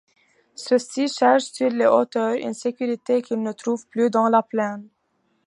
[0.55, 4.89] Ceux-ci cherchent sur les hauteurs une sécurité qu’ils ne trouvent plus dans la plaine.